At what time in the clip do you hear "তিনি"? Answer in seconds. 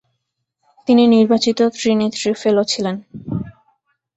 0.87-1.03